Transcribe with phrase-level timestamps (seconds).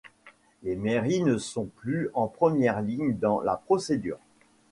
[0.63, 4.17] Les mairies ne sont plus en première ligne dans la procédure.